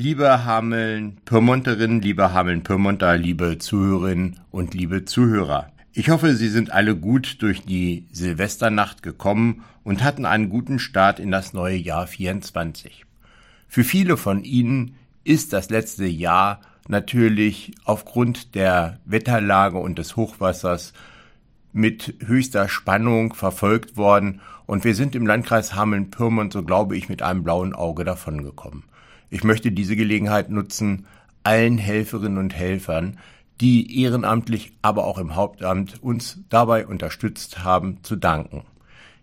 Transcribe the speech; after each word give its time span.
Liebe 0.00 0.44
Hameln-Pyrmonterinnen, 0.44 2.00
liebe 2.00 2.32
Hameln-Pyrmonter, 2.32 3.16
liebe 3.16 3.58
Zuhörerinnen 3.58 4.38
und 4.52 4.72
liebe 4.72 5.04
Zuhörer. 5.04 5.72
Ich 5.92 6.10
hoffe, 6.10 6.36
Sie 6.36 6.50
sind 6.50 6.70
alle 6.70 6.94
gut 6.94 7.42
durch 7.42 7.64
die 7.64 8.06
Silvesternacht 8.12 9.02
gekommen 9.02 9.64
und 9.82 10.04
hatten 10.04 10.24
einen 10.24 10.50
guten 10.50 10.78
Start 10.78 11.18
in 11.18 11.32
das 11.32 11.52
neue 11.52 11.74
Jahr 11.74 12.06
24. 12.06 13.06
Für 13.66 13.82
viele 13.82 14.16
von 14.16 14.44
Ihnen 14.44 14.94
ist 15.24 15.52
das 15.52 15.68
letzte 15.68 16.06
Jahr 16.06 16.60
natürlich 16.86 17.72
aufgrund 17.84 18.54
der 18.54 19.00
Wetterlage 19.04 19.78
und 19.78 19.98
des 19.98 20.14
Hochwassers 20.14 20.92
mit 21.72 22.14
höchster 22.24 22.68
Spannung 22.68 23.34
verfolgt 23.34 23.96
worden 23.96 24.42
und 24.64 24.84
wir 24.84 24.94
sind 24.94 25.16
im 25.16 25.26
Landkreis 25.26 25.74
Hameln-Pyrmont, 25.74 26.52
so 26.52 26.62
glaube 26.62 26.96
ich, 26.96 27.08
mit 27.08 27.20
einem 27.20 27.42
blauen 27.42 27.74
Auge 27.74 28.04
davongekommen. 28.04 28.84
Ich 29.30 29.44
möchte 29.44 29.72
diese 29.72 29.96
Gelegenheit 29.96 30.50
nutzen, 30.50 31.06
allen 31.42 31.78
Helferinnen 31.78 32.38
und 32.38 32.54
Helfern, 32.54 33.18
die 33.60 34.02
ehrenamtlich, 34.02 34.72
aber 34.82 35.04
auch 35.04 35.18
im 35.18 35.34
Hauptamt 35.34 36.02
uns 36.02 36.40
dabei 36.48 36.86
unterstützt 36.86 37.64
haben, 37.64 37.98
zu 38.02 38.16
danken. 38.16 38.62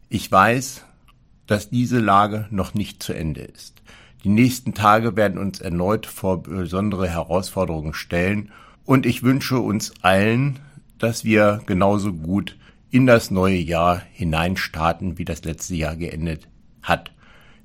Ich 0.10 0.32
weiß, 0.32 0.86
dass 1.48 1.70
diese 1.70 2.00
Lage 2.00 2.48
noch 2.50 2.74
nicht 2.74 3.02
zu 3.02 3.14
Ende 3.14 3.42
ist. 3.42 3.82
Die 4.24 4.30
nächsten 4.30 4.74
Tage 4.74 5.16
werden 5.16 5.38
uns 5.38 5.62
erneut 5.62 6.06
vor 6.06 6.44
besondere 6.44 7.08
Herausforderungen 7.08 7.94
stellen 7.94 8.52
und 8.84 9.06
ich 9.06 9.24
wünsche 9.24 9.60
uns 9.60 9.94
allen, 10.02 10.60
dass 10.98 11.24
wir 11.24 11.62
genauso 11.66 12.14
gut 12.14 12.58
in 12.90 13.06
das 13.06 13.30
neue 13.30 13.58
Jahr 13.58 14.02
hineinstarten, 14.14 15.18
wie 15.18 15.26
das 15.26 15.44
letzte 15.44 15.76
Jahr 15.76 15.96
geendet 15.96 16.48
hat. 16.82 17.12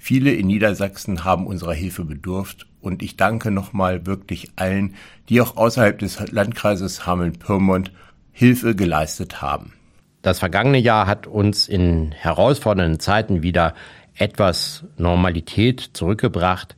Viele 0.03 0.33
in 0.33 0.47
Niedersachsen 0.47 1.25
haben 1.25 1.47
unserer 1.47 1.75
Hilfe 1.75 2.07
bedurft 2.07 2.67
und 2.81 3.03
ich 3.03 3.19
danke 3.19 3.51
nochmal 3.51 4.07
wirklich 4.07 4.49
allen, 4.57 4.95
die 5.29 5.43
auch 5.43 5.59
außerhalb 5.59 5.99
des 5.99 6.19
Landkreises 6.33 7.05
Hameln-Pyrmont 7.05 7.93
Hilfe 8.33 8.75
geleistet 8.75 9.43
haben. 9.43 9.75
Das 10.23 10.39
vergangene 10.39 10.79
Jahr 10.79 11.07
hat 11.07 11.27
uns 11.27 11.69
in 11.69 12.13
herausfordernden 12.13 12.99
Zeiten 12.99 13.43
wieder 13.43 13.75
etwas 14.15 14.85
Normalität 14.97 15.91
zurückgebracht. 15.93 16.77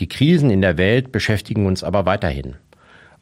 Die 0.00 0.08
Krisen 0.08 0.50
in 0.50 0.60
der 0.60 0.76
Welt 0.76 1.12
beschäftigen 1.12 1.66
uns 1.66 1.84
aber 1.84 2.06
weiterhin. 2.06 2.56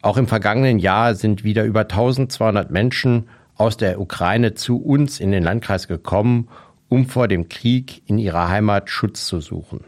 Auch 0.01 0.17
im 0.17 0.25
vergangenen 0.25 0.79
Jahr 0.79 1.13
sind 1.13 1.43
wieder 1.43 1.63
über 1.63 1.81
1200 1.81 2.71
Menschen 2.71 3.29
aus 3.55 3.77
der 3.77 4.01
Ukraine 4.01 4.55
zu 4.55 4.81
uns 4.81 5.19
in 5.19 5.31
den 5.31 5.43
Landkreis 5.43 5.87
gekommen 5.87 6.49
um 6.93 7.07
vor 7.07 7.27
dem 7.27 7.49
Krieg 7.49 8.03
in 8.05 8.19
ihrer 8.19 8.49
Heimat 8.49 8.87
Schutz 8.87 9.25
zu 9.25 9.41
suchen. 9.41 9.79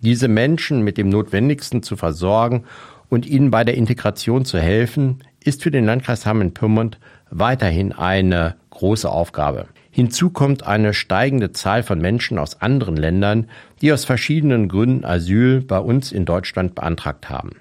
Diese 0.00 0.28
Menschen 0.28 0.82
mit 0.82 0.96
dem 0.96 1.08
Notwendigsten 1.08 1.82
zu 1.82 1.96
versorgen 1.96 2.66
und 3.08 3.26
ihnen 3.26 3.50
bei 3.50 3.64
der 3.64 3.74
Integration 3.74 4.44
zu 4.44 4.60
helfen, 4.60 5.24
ist 5.42 5.64
für 5.64 5.72
den 5.72 5.86
Landkreis 5.86 6.24
Hameln-Pyrmont 6.24 7.00
weiterhin 7.30 7.90
eine 7.90 8.54
große 8.70 9.10
Aufgabe. 9.10 9.66
Hinzu 9.90 10.30
kommt 10.30 10.64
eine 10.64 10.94
steigende 10.94 11.50
Zahl 11.50 11.82
von 11.82 12.00
Menschen 12.00 12.38
aus 12.38 12.60
anderen 12.60 12.96
Ländern, 12.96 13.48
die 13.80 13.92
aus 13.92 14.04
verschiedenen 14.04 14.68
Gründen 14.68 15.04
Asyl 15.04 15.62
bei 15.62 15.80
uns 15.80 16.12
in 16.12 16.26
Deutschland 16.26 16.76
beantragt 16.76 17.28
haben. 17.28 17.56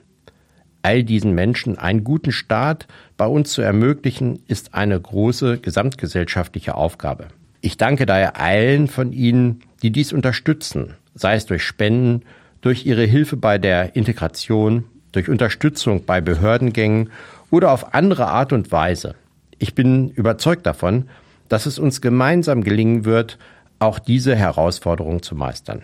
All 0.84 1.04
diesen 1.04 1.34
Menschen 1.34 1.76
einen 1.76 2.04
guten 2.04 2.32
Start 2.32 2.88
bei 3.18 3.26
uns 3.26 3.52
zu 3.52 3.64
ermöglichen, 3.64 4.44
ist 4.48 4.76
eine 4.76 5.02
große 5.02 5.58
gesamtgesellschaftliche 5.58 6.76
Aufgabe. 6.76 7.30
Ich 7.62 7.78
danke 7.78 8.08
daher 8.08 8.40
allen 8.40 8.88
von 8.88 9.14
Ihnen, 9.14 9.62
die 9.84 9.92
dies 9.92 10.14
unterstützen, 10.14 10.96
sei 11.14 11.36
es 11.36 11.46
durch 11.46 11.64
Spenden, 11.64 12.24
durch 12.62 12.88
Ihre 12.88 13.06
Hilfe 13.06 13.38
bei 13.38 13.60
der 13.60 13.96
Integration, 13.96 14.86
durch 15.12 15.30
Unterstützung 15.30 16.06
bei 16.06 16.22
Behördengängen 16.22 17.12
oder 17.52 17.72
auf 17.72 17.94
andere 17.94 18.28
Art 18.28 18.52
und 18.52 18.72
Weise. 18.72 19.14
Ich 19.60 19.76
bin 19.76 20.10
überzeugt 20.10 20.66
davon, 20.66 21.08
dass 21.50 21.68
es 21.68 21.78
uns 21.78 22.02
gemeinsam 22.02 22.64
gelingen 22.64 23.06
wird, 23.06 23.38
auch 23.78 24.00
diese 24.00 24.36
Herausforderung 24.36 25.22
zu 25.22 25.36
meistern. 25.36 25.84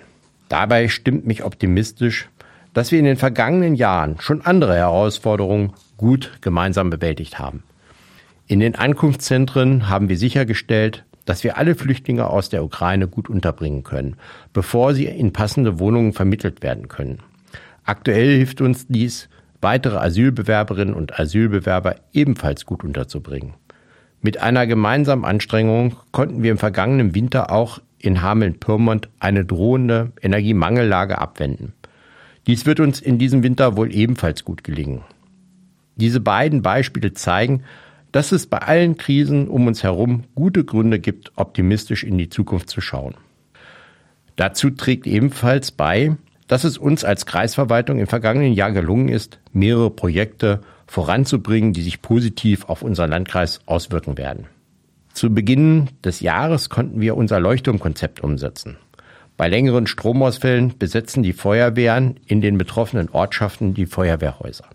Dabei 0.50 0.88
stimmt 0.88 1.28
mich 1.28 1.44
optimistisch, 1.44 2.30
dass 2.74 2.92
wir 2.92 3.00
in 3.00 3.06
den 3.06 3.18
vergangenen 3.18 3.76
Jahren 3.76 4.16
schon 4.20 4.42
andere 4.42 4.76
Herausforderungen 4.76 5.74
gut 5.98 6.32
gemeinsam 6.42 6.90
bewältigt 6.90 7.38
haben. 7.38 7.64
In 8.48 8.60
den 8.62 8.76
Ankunftszentren 8.76 9.90
haben 9.90 10.10
wir 10.10 10.18
sichergestellt, 10.18 11.04
dass 11.28 11.44
wir 11.44 11.58
alle 11.58 11.76
Flüchtlinge 11.76 12.26
aus 12.28 12.50
der 12.50 12.64
Ukraine 12.64 13.08
gut 13.08 13.30
unterbringen 13.30 13.84
können, 13.84 14.16
bevor 14.54 14.96
sie 14.96 15.06
in 15.06 15.34
passende 15.34 15.78
Wohnungen 15.78 16.14
vermittelt 16.14 16.64
werden 16.64 16.88
können. 16.88 17.20
Aktuell 17.84 18.38
hilft 18.38 18.62
uns 18.62 18.88
dies, 18.88 19.30
weitere 19.62 19.98
Asylbewerberinnen 19.98 20.96
und 20.96 21.20
Asylbewerber 21.20 21.98
ebenfalls 22.14 22.66
gut 22.66 22.84
unterzubringen. 22.84 23.54
Mit 24.22 24.42
einer 24.42 24.66
gemeinsamen 24.66 25.26
Anstrengung 25.26 25.98
konnten 26.12 26.44
wir 26.44 26.52
im 26.52 26.58
vergangenen 26.58 27.14
Winter 27.14 27.52
auch 27.52 27.80
in 28.00 28.22
Hameln-Pyrmont 28.22 29.10
eine 29.20 29.44
drohende 29.44 30.14
Energiemangellage 30.22 31.18
abwenden. 31.18 31.74
Dies 32.48 32.66
wird 32.66 32.80
uns 32.80 33.02
in 33.02 33.18
diesem 33.20 33.44
Winter 33.44 33.76
wohl 33.76 33.94
ebenfalls 33.94 34.46
gut 34.46 34.64
gelingen. 34.64 35.02
Diese 35.98 36.22
beiden 36.22 36.62
Beispiele 36.62 37.14
zeigen, 37.14 37.64
dass 38.12 38.32
es 38.32 38.48
bei 38.48 38.60
allen 38.60 38.98
Krisen 38.98 39.48
um 39.48 39.68
uns 39.68 39.84
herum 39.84 40.24
gute 40.36 40.64
Gründe 40.64 41.00
gibt, 41.00 41.32
optimistisch 41.36 42.04
in 42.04 42.18
die 42.18 42.30
Zukunft 42.30 42.70
zu 42.70 42.82
schauen. 42.82 43.16
Dazu 44.36 44.70
trägt 44.70 45.08
ebenfalls 45.08 45.72
bei, 45.72 46.16
dass 46.48 46.64
es 46.64 46.78
uns 46.78 47.04
als 47.04 47.26
Kreisverwaltung 47.26 48.00
im 48.00 48.08
vergangenen 48.08 48.54
Jahr 48.54 48.72
gelungen 48.72 49.10
ist, 49.10 49.40
mehrere 49.52 49.90
Projekte 49.90 50.62
voranzubringen, 50.86 51.74
die 51.74 51.82
sich 51.82 52.02
positiv 52.02 52.66
auf 52.66 52.82
unseren 52.82 53.10
Landkreis 53.10 53.60
auswirken 53.66 54.18
werden. 54.18 54.46
Zu 55.14 55.34
Beginn 55.34 55.90
des 56.04 56.20
Jahres 56.22 56.70
konnten 56.70 57.02
wir 57.02 57.18
unser 57.18 57.40
Leuchtturmkonzept 57.40 58.22
umsetzen. 58.22 58.78
Bei 59.36 59.48
längeren 59.48 59.88
Stromausfällen 59.88 60.78
besetzen 60.78 61.24
die 61.24 61.34
Feuerwehren 61.34 62.20
in 62.26 62.42
den 62.42 62.58
betroffenen 62.58 63.10
Ortschaften 63.10 63.74
die 63.74 63.86
Feuerwehrhäuser. 63.86 64.66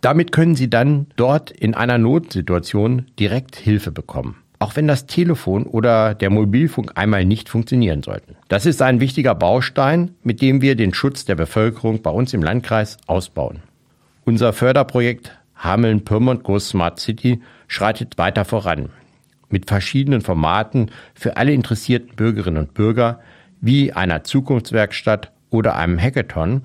Damit 0.00 0.32
können 0.32 0.54
Sie 0.54 0.70
dann 0.70 1.06
dort 1.16 1.50
in 1.50 1.74
einer 1.74 1.98
Notsituation 1.98 3.06
direkt 3.18 3.56
Hilfe 3.56 3.90
bekommen. 3.90 4.36
Auch 4.60 4.76
wenn 4.76 4.88
das 4.88 5.06
Telefon 5.06 5.64
oder 5.64 6.14
der 6.14 6.30
Mobilfunk 6.30 6.92
einmal 6.96 7.24
nicht 7.24 7.48
funktionieren 7.48 8.02
sollten. 8.02 8.36
Das 8.48 8.66
ist 8.66 8.82
ein 8.82 9.00
wichtiger 9.00 9.34
Baustein, 9.34 10.12
mit 10.22 10.42
dem 10.42 10.62
wir 10.62 10.74
den 10.74 10.94
Schutz 10.94 11.24
der 11.24 11.36
Bevölkerung 11.36 12.02
bei 12.02 12.10
uns 12.10 12.34
im 12.34 12.42
Landkreis 12.42 12.96
ausbauen. 13.06 13.62
Unser 14.24 14.52
Förderprojekt 14.52 15.32
Hameln-Pyrmont 15.56 16.42
Go 16.42 16.58
Smart 16.58 16.98
City 16.98 17.40
schreitet 17.66 18.18
weiter 18.18 18.44
voran. 18.44 18.90
Mit 19.48 19.68
verschiedenen 19.68 20.20
Formaten 20.20 20.90
für 21.14 21.36
alle 21.36 21.52
interessierten 21.52 22.14
Bürgerinnen 22.16 22.58
und 22.58 22.74
Bürger, 22.74 23.20
wie 23.60 23.92
einer 23.92 24.24
Zukunftswerkstatt 24.24 25.32
oder 25.50 25.76
einem 25.76 25.98
Hackathon 25.98 26.62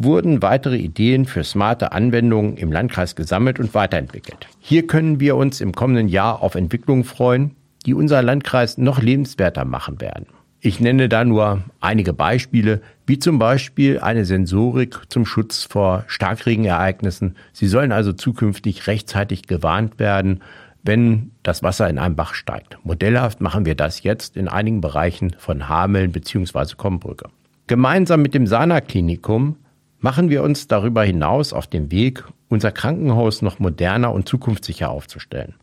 wurden 0.00 0.42
weitere 0.42 0.76
Ideen 0.76 1.24
für 1.24 1.42
smarte 1.42 1.90
Anwendungen 1.92 2.56
im 2.56 2.70
Landkreis 2.70 3.16
gesammelt 3.16 3.58
und 3.58 3.74
weiterentwickelt. 3.74 4.46
Hier 4.60 4.86
können 4.86 5.18
wir 5.18 5.34
uns 5.36 5.60
im 5.60 5.72
kommenden 5.72 6.08
Jahr 6.08 6.40
auf 6.42 6.54
Entwicklungen 6.54 7.04
freuen, 7.04 7.56
die 7.84 7.94
unser 7.94 8.22
Landkreis 8.22 8.78
noch 8.78 9.02
lebenswerter 9.02 9.64
machen 9.64 10.00
werden. 10.00 10.26
Ich 10.60 10.80
nenne 10.80 11.08
da 11.08 11.24
nur 11.24 11.62
einige 11.80 12.12
Beispiele, 12.12 12.80
wie 13.06 13.18
zum 13.18 13.38
Beispiel 13.38 13.98
eine 14.00 14.24
Sensorik 14.24 15.00
zum 15.08 15.26
Schutz 15.26 15.64
vor 15.64 16.04
Starkregenereignissen. 16.06 17.36
Sie 17.52 17.66
sollen 17.66 17.92
also 17.92 18.12
zukünftig 18.12 18.86
rechtzeitig 18.86 19.46
gewarnt 19.46 19.98
werden, 19.98 20.42
wenn 20.82 21.32
das 21.42 21.62
Wasser 21.62 21.88
in 21.88 21.98
einem 21.98 22.16
Bach 22.16 22.34
steigt. 22.34 22.78
Modellhaft 22.84 23.40
machen 23.40 23.66
wir 23.66 23.74
das 23.74 24.02
jetzt 24.02 24.36
in 24.36 24.48
einigen 24.48 24.80
Bereichen 24.80 25.34
von 25.38 25.68
Hameln 25.68 26.12
bzw. 26.12 26.74
Kombrücke. 26.76 27.28
Gemeinsam 27.66 28.22
mit 28.22 28.34
dem 28.34 28.46
Sana-Klinikum 28.46 29.56
machen 30.00 30.30
wir 30.30 30.42
uns 30.42 30.68
darüber 30.68 31.02
hinaus 31.04 31.52
auf 31.52 31.66
den 31.66 31.90
Weg, 31.90 32.24
unser 32.48 32.72
Krankenhaus 32.72 33.42
noch 33.42 33.58
moderner 33.58 34.12
und 34.12 34.28
zukunftssicher 34.28 34.90
aufzustellen. 34.90 35.54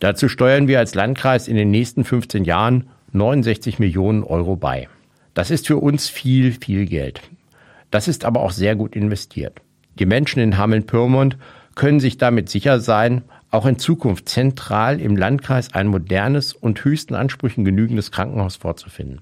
Dazu 0.00 0.28
steuern 0.28 0.68
wir 0.68 0.78
als 0.78 0.94
Landkreis 0.94 1.48
in 1.48 1.56
den 1.56 1.70
nächsten 1.70 2.04
15 2.04 2.44
Jahren 2.44 2.88
69 3.12 3.78
Millionen 3.78 4.24
Euro 4.24 4.56
bei. 4.56 4.88
Das 5.34 5.50
ist 5.50 5.66
für 5.66 5.78
uns 5.78 6.08
viel, 6.08 6.52
viel 6.52 6.86
Geld. 6.86 7.20
Das 7.90 8.08
ist 8.08 8.24
aber 8.24 8.40
auch 8.40 8.50
sehr 8.50 8.76
gut 8.76 8.96
investiert. 8.96 9.60
Die 9.98 10.06
Menschen 10.06 10.40
in 10.40 10.58
Hameln-Pyrmont 10.58 11.38
können 11.74 12.00
sich 12.00 12.18
damit 12.18 12.48
sicher 12.48 12.80
sein, 12.80 13.22
auch 13.50 13.64
in 13.64 13.78
Zukunft 13.78 14.28
zentral 14.28 15.00
im 15.00 15.16
Landkreis 15.16 15.72
ein 15.72 15.86
modernes 15.86 16.52
und 16.52 16.84
höchsten 16.84 17.14
Ansprüchen 17.14 17.64
genügendes 17.64 18.10
Krankenhaus 18.10 18.56
vorzufinden. 18.56 19.20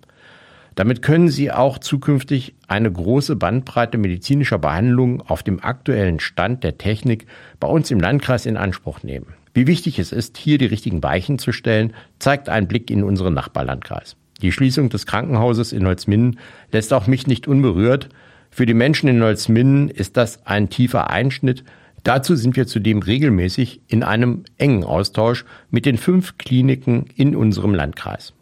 Damit 0.75 1.03
können 1.03 1.29
Sie 1.29 1.53
auch 1.53 1.79
zukünftig 1.79 2.55
eine 2.67 2.91
große 2.91 3.37
Bandbreite 3.37 3.97
medizinischer 3.97 4.59
Behandlungen 4.59 5.21
auf 5.21 5.43
dem 5.43 5.63
aktuellen 5.63 6.19
Stand 6.19 6.65
der 6.65 6.79
Technik 6.79 7.27
bei 7.61 7.69
uns 7.69 7.91
im 7.91 8.01
Landkreis 8.01 8.45
in 8.45 8.57
Anspruch 8.57 9.03
nehmen. 9.03 9.35
Wie 9.53 9.69
wichtig 9.69 10.01
es 10.01 10.11
ist, 10.11 10.37
hier 10.37 10.59
die 10.59 10.67
richtigen 10.67 11.03
Weichen 11.03 11.39
zu 11.39 11.53
stellen, 11.53 11.95
zeigt 12.19 12.49
ein 12.49 12.67
Blick 12.67 12.91
in 12.91 13.05
unseren 13.05 13.35
Nachbarlandkreis. 13.35 14.17
Die 14.43 14.51
Schließung 14.51 14.89
des 14.89 15.07
Krankenhauses 15.07 15.73
in 15.73 15.87
Holzminden 15.87 16.41
lässt 16.73 16.93
auch 16.93 17.07
mich 17.07 17.29
nicht 17.29 17.47
unberührt. 17.47 18.09
Für 18.51 18.67
die 18.67 18.75
Menschen 18.75 19.09
in 19.09 19.23
Holzminden 19.23 19.89
ist 19.89 20.17
das 20.17 20.45
ein 20.45 20.71
tiefer 20.71 21.09
Einschnitt. 21.09 21.63
Dazu 22.03 22.35
sind 22.35 22.57
wir 22.57 22.67
zudem 22.67 22.99
regelmäßig 22.99 23.81
in 23.87 24.03
einem 24.03 24.43
engen 24.59 24.83
Austausch 24.83 25.45
mit 25.71 25.87
den 25.87 25.99
fünf 25.99 26.37
Kliniken 26.37 27.07
in 27.15 27.37
unserem 27.37 27.75
Landkreis. 27.75 28.35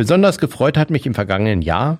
Besonders 0.00 0.38
gefreut 0.38 0.78
hat 0.78 0.88
mich 0.88 1.04
im 1.04 1.12
vergangenen 1.12 1.60
Jahr, 1.60 1.98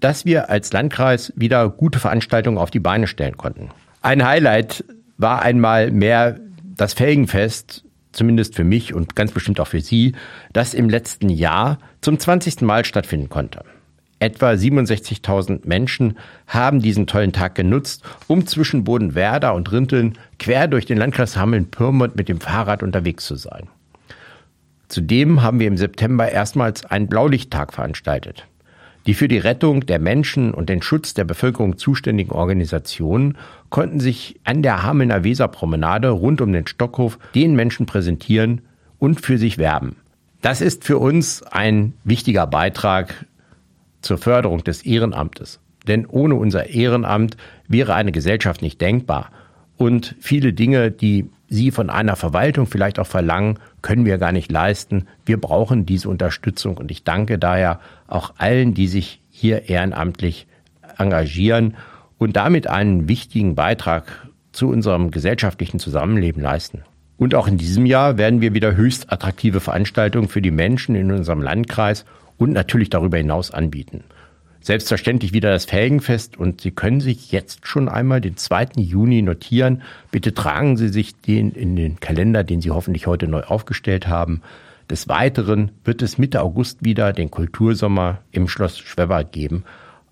dass 0.00 0.24
wir 0.24 0.50
als 0.50 0.72
Landkreis 0.72 1.32
wieder 1.36 1.68
gute 1.68 2.00
Veranstaltungen 2.00 2.58
auf 2.58 2.72
die 2.72 2.80
Beine 2.80 3.06
stellen 3.06 3.36
konnten. 3.36 3.68
Ein 4.02 4.26
Highlight 4.26 4.84
war 5.18 5.40
einmal 5.42 5.92
mehr 5.92 6.40
das 6.64 6.94
Felgenfest, 6.94 7.84
zumindest 8.10 8.56
für 8.56 8.64
mich 8.64 8.92
und 8.92 9.14
ganz 9.14 9.30
bestimmt 9.30 9.60
auch 9.60 9.68
für 9.68 9.80
Sie, 9.80 10.16
das 10.52 10.74
im 10.74 10.88
letzten 10.88 11.28
Jahr 11.28 11.78
zum 12.00 12.18
20. 12.18 12.62
Mal 12.62 12.84
stattfinden 12.84 13.28
konnte. 13.28 13.62
Etwa 14.18 14.50
67.000 14.50 15.60
Menschen 15.62 16.18
haben 16.48 16.82
diesen 16.82 17.06
tollen 17.06 17.32
Tag 17.32 17.54
genutzt, 17.54 18.02
um 18.26 18.48
zwischen 18.48 18.82
Bodenwerder 18.82 19.54
und 19.54 19.70
Rinteln 19.70 20.18
quer 20.40 20.66
durch 20.66 20.86
den 20.86 20.98
Landkreis 20.98 21.36
Hameln-Pyrmont 21.36 22.16
mit 22.16 22.28
dem 22.28 22.40
Fahrrad 22.40 22.82
unterwegs 22.82 23.26
zu 23.26 23.36
sein. 23.36 23.68
Zudem 24.88 25.42
haben 25.42 25.60
wir 25.60 25.68
im 25.68 25.76
September 25.76 26.30
erstmals 26.30 26.84
einen 26.86 27.08
Blaulichttag 27.08 27.72
veranstaltet. 27.72 28.46
Die 29.06 29.14
für 29.14 29.28
die 29.28 29.38
Rettung 29.38 29.86
der 29.86 29.98
Menschen 29.98 30.52
und 30.52 30.68
den 30.68 30.82
Schutz 30.82 31.14
der 31.14 31.24
Bevölkerung 31.24 31.78
zuständigen 31.78 32.32
Organisationen 32.32 33.38
konnten 33.70 34.00
sich 34.00 34.38
an 34.44 34.62
der 34.62 34.82
Hamelner 34.82 35.24
Weserpromenade 35.24 36.10
rund 36.10 36.40
um 36.40 36.52
den 36.52 36.66
Stockhof 36.66 37.18
den 37.34 37.54
Menschen 37.54 37.86
präsentieren 37.86 38.62
und 38.98 39.20
für 39.20 39.38
sich 39.38 39.56
werben. 39.56 39.96
Das 40.42 40.60
ist 40.60 40.84
für 40.84 40.98
uns 40.98 41.42
ein 41.42 41.94
wichtiger 42.04 42.46
Beitrag 42.46 43.26
zur 44.02 44.18
Förderung 44.18 44.62
des 44.62 44.82
Ehrenamtes. 44.82 45.60
Denn 45.86 46.06
ohne 46.06 46.34
unser 46.34 46.68
Ehrenamt 46.68 47.36
wäre 47.66 47.94
eine 47.94 48.12
Gesellschaft 48.12 48.62
nicht 48.62 48.80
denkbar. 48.80 49.30
Und 49.76 50.16
viele 50.20 50.52
Dinge, 50.52 50.90
die 50.90 51.30
Sie 51.48 51.70
von 51.70 51.88
einer 51.88 52.16
Verwaltung 52.16 52.66
vielleicht 52.66 52.98
auch 52.98 53.06
verlangen, 53.06 53.58
können 53.82 54.04
wir 54.04 54.18
gar 54.18 54.32
nicht 54.32 54.50
leisten. 54.50 55.06
Wir 55.24 55.40
brauchen 55.40 55.86
diese 55.86 56.08
Unterstützung 56.08 56.76
und 56.76 56.90
ich 56.90 57.04
danke 57.04 57.38
daher 57.38 57.80
auch 58.06 58.34
allen, 58.38 58.74
die 58.74 58.88
sich 58.88 59.20
hier 59.30 59.68
ehrenamtlich 59.68 60.46
engagieren 60.96 61.76
und 62.18 62.36
damit 62.36 62.66
einen 62.66 63.08
wichtigen 63.08 63.54
Beitrag 63.54 64.28
zu 64.52 64.68
unserem 64.68 65.10
gesellschaftlichen 65.10 65.78
Zusammenleben 65.78 66.42
leisten. 66.42 66.82
Und 67.16 67.34
auch 67.34 67.48
in 67.48 67.58
diesem 67.58 67.86
Jahr 67.86 68.18
werden 68.18 68.40
wir 68.40 68.54
wieder 68.54 68.76
höchst 68.76 69.12
attraktive 69.12 69.60
Veranstaltungen 69.60 70.28
für 70.28 70.42
die 70.42 70.50
Menschen 70.50 70.94
in 70.94 71.10
unserem 71.12 71.42
Landkreis 71.42 72.04
und 72.36 72.52
natürlich 72.52 72.90
darüber 72.90 73.18
hinaus 73.18 73.50
anbieten 73.50 74.04
selbstverständlich 74.60 75.32
wieder 75.32 75.50
das 75.50 75.64
Felgenfest 75.64 76.36
und 76.36 76.60
Sie 76.60 76.70
können 76.70 77.00
sich 77.00 77.32
jetzt 77.32 77.66
schon 77.66 77.88
einmal 77.88 78.20
den 78.20 78.36
2. 78.36 78.68
Juni 78.76 79.22
notieren. 79.22 79.82
Bitte 80.10 80.34
tragen 80.34 80.76
Sie 80.76 80.88
sich 80.88 81.20
den 81.20 81.52
in 81.52 81.76
den 81.76 82.00
Kalender, 82.00 82.44
den 82.44 82.60
Sie 82.60 82.70
hoffentlich 82.70 83.06
heute 83.06 83.28
neu 83.28 83.42
aufgestellt 83.42 84.08
haben. 84.08 84.42
Des 84.90 85.08
Weiteren 85.08 85.70
wird 85.84 86.02
es 86.02 86.18
Mitte 86.18 86.42
August 86.42 86.84
wieder 86.84 87.12
den 87.12 87.30
Kultursommer 87.30 88.20
im 88.32 88.48
Schloss 88.48 88.78
Schwebert 88.78 89.32
geben. 89.32 89.64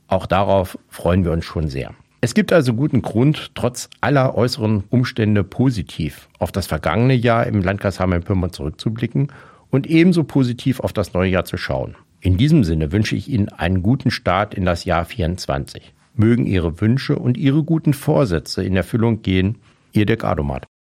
Auch 0.06 0.26
darauf 0.26 0.78
freuen 0.88 1.25
wir 1.25 1.32
uns 1.32 1.44
schon 1.44 1.69
sehr. 1.69 1.94
Es 2.20 2.34
gibt 2.34 2.52
also 2.52 2.75
guten 2.75 3.02
Grund, 3.02 3.52
trotz 3.54 3.88
aller 4.00 4.34
äußeren 4.34 4.84
Umstände 4.90 5.44
positiv 5.44 6.28
auf 6.38 6.52
das 6.52 6.66
vergangene 6.66 7.14
Jahr 7.14 7.46
im 7.46 7.62
Landkreis 7.62 8.00
Hameln-Pyrmont 8.00 8.54
zurückzublicken 8.54 9.28
und 9.70 9.87
ebenso 9.87 10.25
positiv 10.25 10.81
auf 10.81 10.92
das 10.92 11.12
neue 11.12 11.31
Jahr 11.31 11.44
zu 11.44 11.56
schauen. 11.56 11.96
In 12.26 12.37
diesem 12.37 12.64
Sinne 12.64 12.90
wünsche 12.90 13.14
ich 13.14 13.28
Ihnen 13.28 13.50
einen 13.50 13.84
guten 13.84 14.11
Start 14.11 14.52
in 14.52 14.64
das 14.64 14.84
Jahr 14.84 15.05
24. 15.05 15.94
Mögen 16.17 16.44
Ihre 16.44 16.81
Wünsche 16.81 17.17
und 17.17 17.38
Ihre 17.38 17.62
guten 17.62 17.94
Vorsätze 17.94 18.64
in 18.64 18.75
Erfüllung 18.75 19.23
gehen. 19.23 19.58
Ihr 19.93 20.06
Dirk 20.06 20.25
Adomat. 20.25 20.67